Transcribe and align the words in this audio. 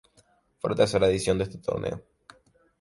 Fue 0.57 0.71
la 0.71 0.75
tercera 0.77 1.07
edición 1.07 1.37
de 1.37 1.43
este 1.43 1.59
torneo. 1.59 2.01